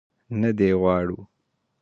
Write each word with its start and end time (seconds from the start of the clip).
نه 0.41 0.49
دې 0.57 0.69
غواړو. 0.81 1.19